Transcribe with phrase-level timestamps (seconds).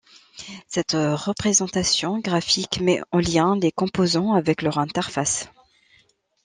[0.67, 5.47] Cette représentation graphique met en lien les composants avec leurs interfaces.